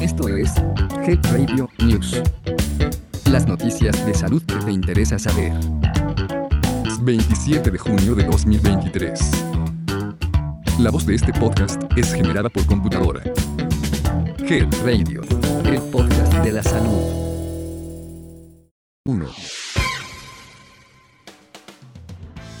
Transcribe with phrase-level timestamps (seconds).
[0.00, 0.52] Esto es
[1.06, 2.22] Health Radio News.
[3.30, 5.52] Las noticias de salud que te interesa saber.
[7.02, 9.20] 27 de junio de 2023.
[10.78, 13.22] La voz de este podcast es generada por computadora.
[14.38, 15.22] Health Radio,
[15.64, 17.22] el podcast de la salud.
[19.04, 19.61] 1.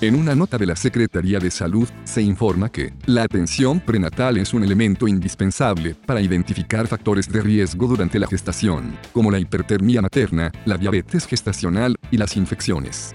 [0.02, 4.52] En una nota de la Secretaría de Salud, se informa que la atención prenatal es
[4.52, 10.50] un elemento indispensable para identificar factores de riesgo durante la gestación, como la hipertermia materna,
[10.64, 13.14] la diabetes gestacional y las infecciones.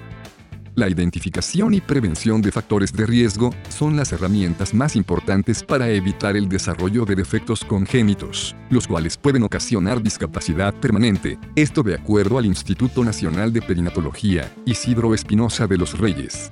[0.77, 6.38] La identificación y prevención de factores de riesgo son las herramientas más importantes para evitar
[6.38, 12.45] el desarrollo de defectos congénitos, los cuales pueden ocasionar discapacidad permanente, esto de acuerdo al
[12.45, 16.52] Instituto Nacional de Perinatología, Isidro Espinosa de los Reyes.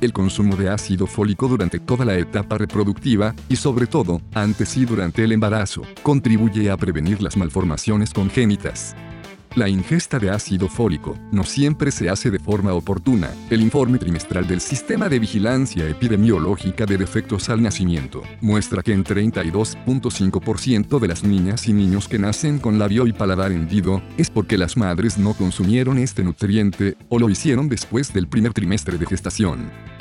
[0.00, 4.84] El consumo de ácido fólico durante toda la etapa reproductiva, y sobre todo, antes y
[4.84, 8.94] durante el embarazo, contribuye a prevenir las malformaciones congénitas.
[9.54, 13.30] La ingesta de ácido fólico no siempre se hace de forma oportuna.
[13.50, 19.04] El informe trimestral del Sistema de Vigilancia Epidemiológica de Defectos al Nacimiento muestra que en
[19.04, 24.58] 32.5% de las niñas y niños que nacen con labio y paladar hendido es porque
[24.58, 29.97] las madres no consumieron este nutriente o lo hicieron después del primer trimestre de gestación.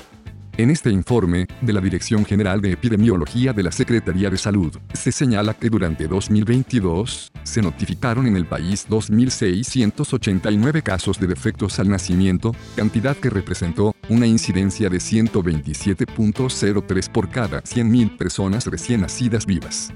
[0.58, 5.12] En este informe, de la Dirección General de Epidemiología de la Secretaría de Salud, se
[5.12, 12.56] señala que durante 2022, se notificaron en el país 2.689 casos de defectos al nacimiento,
[12.76, 19.94] cantidad que representó una incidencia de 127.03 por cada 100.000 personas recién nacidas vivas.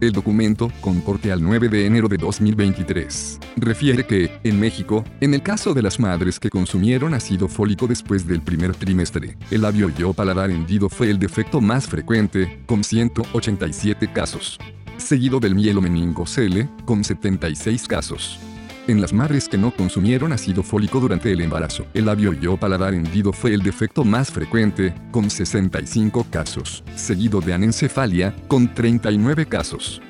[0.00, 5.34] El documento, con corte al 9 de enero de 2023, refiere que, en México, en
[5.34, 9.90] el caso de las madres que consumieron ácido fólico después del primer trimestre, el labio
[9.90, 14.58] yo paladar hendido fue el defecto más frecuente, con 187 casos.
[14.96, 18.40] Seguido del mielomeningocele, con 76 casos.
[18.86, 22.94] En las madres que no consumieron ácido fólico durante el embarazo, el labio yo paladar
[22.94, 30.00] hendido fue el defecto más frecuente, con 65 casos, seguido de anencefalia, con 39 casos.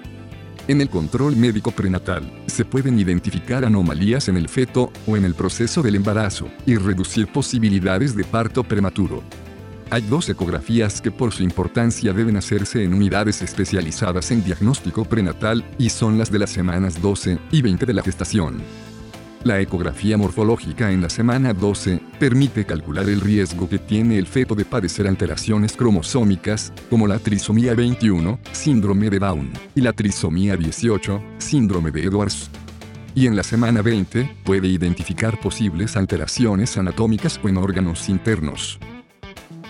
[0.69, 5.35] En el control médico prenatal, se pueden identificar anomalías en el feto o en el
[5.35, 9.25] proceso del embarazo y reducir posibilidades de parto prematuro.
[9.93, 15.65] Hay dos ecografías que por su importancia deben hacerse en unidades especializadas en diagnóstico prenatal
[15.79, 18.63] y son las de las semanas 12 y 20 de la gestación.
[19.43, 24.55] La ecografía morfológica en la semana 12 permite calcular el riesgo que tiene el feto
[24.55, 31.21] de padecer alteraciones cromosómicas, como la trisomía 21, síndrome de Down, y la trisomía 18,
[31.39, 32.49] síndrome de Edwards.
[33.17, 38.79] Y en la semana 20 puede identificar posibles alteraciones anatómicas o en órganos internos.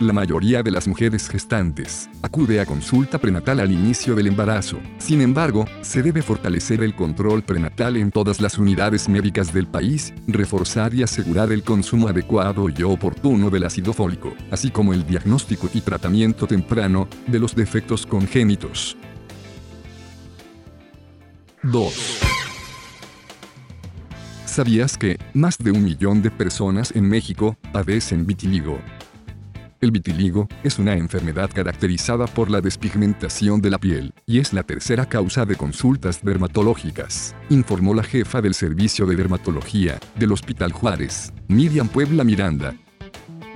[0.01, 4.79] La mayoría de las mujeres gestantes acude a consulta prenatal al inicio del embarazo.
[4.97, 10.15] Sin embargo, se debe fortalecer el control prenatal en todas las unidades médicas del país,
[10.27, 15.69] reforzar y asegurar el consumo adecuado y oportuno del ácido fólico, así como el diagnóstico
[15.75, 18.97] y tratamiento temprano de los defectos congénitos.
[21.63, 22.21] 2.
[24.47, 28.79] ¿Sabías que más de un millón de personas en México padecen vitiligo?
[29.81, 34.63] El vitiligo es una enfermedad caracterizada por la despigmentación de la piel, y es la
[34.63, 41.33] tercera causa de consultas dermatológicas, informó la jefa del Servicio de Dermatología del Hospital Juárez,
[41.49, 42.75] Miriam Puebla Miranda.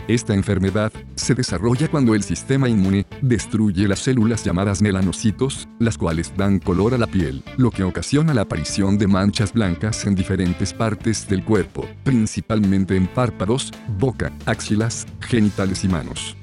[0.07, 6.31] Esta enfermedad se desarrolla cuando el sistema inmune destruye las células llamadas melanocitos, las cuales
[6.37, 10.75] dan color a la piel, lo que ocasiona la aparición de manchas blancas en diferentes
[10.75, 16.37] partes del cuerpo, principalmente en párpados, boca, axilas, genitales y manos.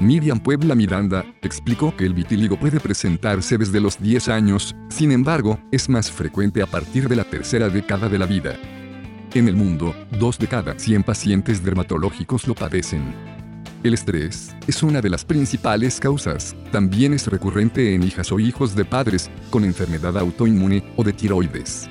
[0.00, 5.60] Miriam Puebla Miranda explicó que el vitíligo puede presentarse desde los 10 años, sin embargo,
[5.70, 8.77] es más frecuente a partir de la tercera década de la vida.
[9.38, 13.14] En el mundo, dos de cada 100 pacientes dermatológicos lo padecen.
[13.84, 16.56] El estrés es una de las principales causas.
[16.72, 21.88] También es recurrente en hijas o hijos de padres con enfermedad autoinmune o de tiroides.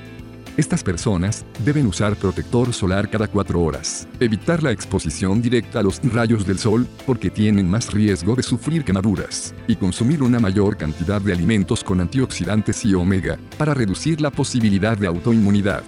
[0.58, 6.02] Estas personas deben usar protector solar cada 4 horas, evitar la exposición directa a los
[6.02, 11.22] rayos del sol porque tienen más riesgo de sufrir quemaduras, y consumir una mayor cantidad
[11.22, 15.82] de alimentos con antioxidantes y omega para reducir la posibilidad de autoinmunidad.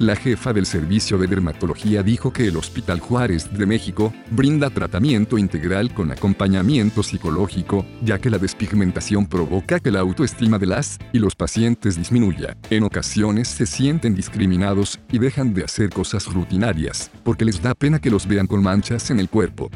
[0.00, 5.38] La jefa del Servicio de Dermatología dijo que el Hospital Juárez de México brinda tratamiento
[5.38, 11.20] integral con acompañamiento psicológico, ya que la despigmentación provoca que la autoestima de las y
[11.20, 12.56] los pacientes disminuya.
[12.70, 18.00] En ocasiones se sienten discriminados y dejan de hacer cosas rutinarias, porque les da pena
[18.00, 19.70] que los vean con manchas en el cuerpo.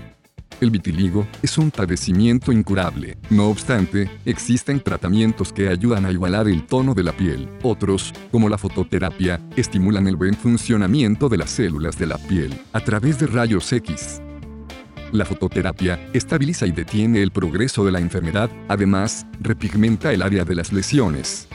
[0.61, 3.17] El vitiligo es un padecimiento incurable.
[3.31, 7.49] No obstante, existen tratamientos que ayudan a igualar el tono de la piel.
[7.63, 12.81] Otros, como la fototerapia, estimulan el buen funcionamiento de las células de la piel a
[12.81, 14.21] través de rayos X.
[15.13, 20.55] La fototerapia estabiliza y detiene el progreso de la enfermedad, además, repigmenta el área de
[20.55, 21.49] las lesiones.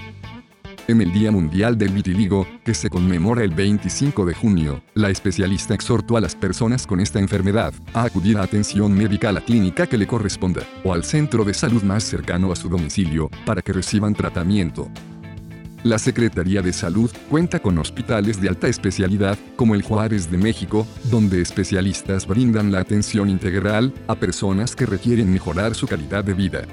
[0.86, 5.74] En el Día Mundial del Vitiligo, que se conmemora el 25 de junio, la especialista
[5.74, 9.88] exhortó a las personas con esta enfermedad a acudir a atención médica a la clínica
[9.88, 13.72] que le corresponda o al centro de salud más cercano a su domicilio para que
[13.72, 14.90] reciban tratamiento.
[15.84, 20.86] La Secretaría de Salud cuenta con hospitales de alta especialidad, como el Juárez de México,
[21.10, 26.66] donde especialistas brindan la atención integral a personas que requieren mejorar su calidad de vida.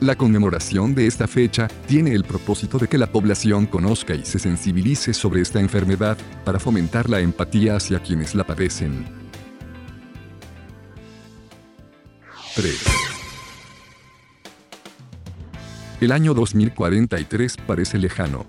[0.00, 4.38] La conmemoración de esta fecha tiene el propósito de que la población conozca y se
[4.38, 9.06] sensibilice sobre esta enfermedad para fomentar la empatía hacia quienes la padecen.
[12.54, 12.74] 3.
[16.00, 18.46] El año 2043 parece lejano,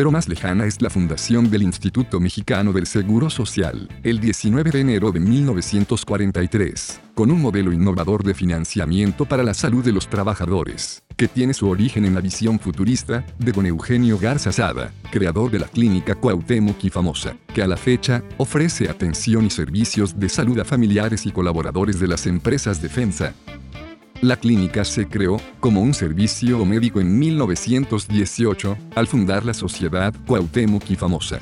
[0.00, 4.80] pero más lejana es la fundación del Instituto Mexicano del Seguro Social, el 19 de
[4.80, 11.02] enero de 1943, con un modelo innovador de financiamiento para la salud de los trabajadores,
[11.18, 15.58] que tiene su origen en la visión futurista de don Eugenio Garza Sada, creador de
[15.58, 20.58] la clínica Cuauhtémoc y famosa, que a la fecha ofrece atención y servicios de salud
[20.60, 23.34] a familiares y colaboradores de las empresas defensa,
[24.22, 30.90] la clínica se creó como un servicio médico en 1918 al fundar la Sociedad Cuauhtémoc
[30.90, 31.40] y Famosa.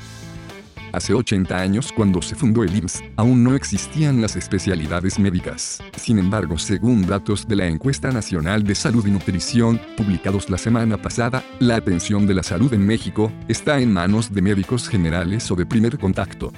[0.91, 5.83] Hace 80 años cuando se fundó el IMSS, aún no existían las especialidades médicas.
[5.97, 10.99] Sin embargo, según datos de la Encuesta Nacional de Salud y Nutrición, publicados la semana
[10.99, 15.55] pasada, la atención de la salud en México está en manos de médicos generales o
[15.55, 16.51] de primer contacto.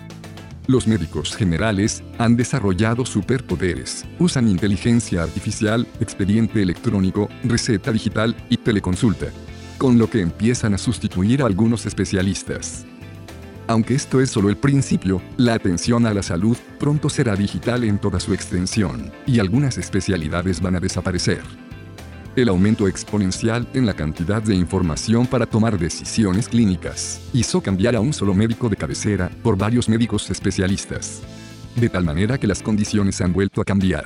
[0.68, 4.06] Los médicos generales han desarrollado superpoderes.
[4.20, 9.28] Usan inteligencia artificial, expediente electrónico, receta digital y teleconsulta.
[9.78, 12.86] Con lo que empiezan a sustituir a algunos especialistas.
[13.68, 17.98] Aunque esto es solo el principio, la atención a la salud pronto será digital en
[17.98, 21.42] toda su extensión, y algunas especialidades van a desaparecer.
[22.34, 28.00] El aumento exponencial en la cantidad de información para tomar decisiones clínicas hizo cambiar a
[28.00, 31.22] un solo médico de cabecera por varios médicos especialistas.
[31.76, 34.06] De tal manera que las condiciones han vuelto a cambiar.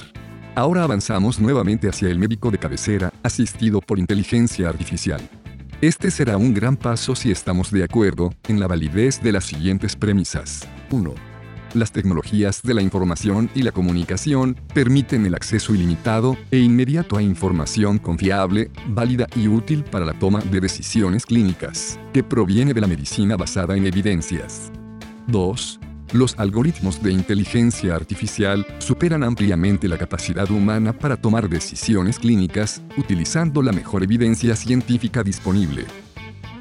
[0.56, 5.22] Ahora avanzamos nuevamente hacia el médico de cabecera, asistido por inteligencia artificial.
[5.82, 9.96] Este será un gran paso si estamos de acuerdo en la validez de las siguientes
[9.96, 10.68] premisas.
[10.90, 11.35] 1
[11.76, 17.22] las tecnologías de la información y la comunicación permiten el acceso ilimitado e inmediato a
[17.22, 22.88] información confiable, válida y útil para la toma de decisiones clínicas, que proviene de la
[22.88, 24.72] medicina basada en evidencias.
[25.28, 25.80] 2.
[26.14, 33.62] Los algoritmos de inteligencia artificial superan ampliamente la capacidad humana para tomar decisiones clínicas, utilizando
[33.62, 35.86] la mejor evidencia científica disponible.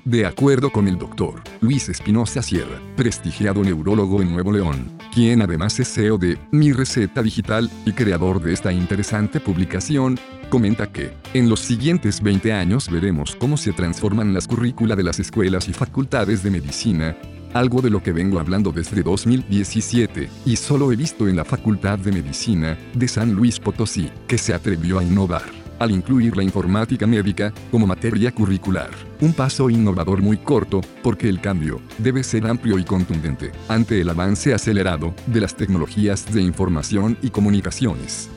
[0.05, 5.81] De acuerdo con el doctor Luis Espinosa Sierra, prestigiado neurólogo en Nuevo León, quien además
[5.81, 10.19] es CEO de Mi Receta Digital y creador de esta interesante publicación,
[10.51, 15.21] comenta que, en los siguientes 20 años veremos cómo se transforman las currícula de las
[15.21, 17.17] escuelas y facultades de medicina,
[17.55, 21.99] algo de lo que vengo hablando desde 2017, y solo he visto en la Facultad
[21.99, 27.07] de Medicina de San Luis Potosí, que se atrevió a innovar al incluir la informática
[27.07, 28.91] médica como materia curricular.
[29.21, 34.09] Un paso innovador muy corto, porque el cambio debe ser amplio y contundente ante el
[34.09, 38.29] avance acelerado de las tecnologías de información y comunicaciones.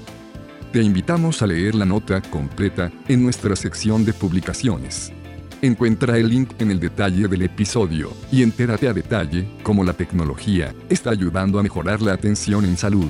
[0.72, 5.14] Te invitamos a leer la nota completa en nuestra sección de publicaciones.
[5.62, 10.76] Encuentra el link en el detalle del episodio y entérate a detalle cómo la tecnología
[10.88, 13.10] está ayudando a mejorar la atención en salud.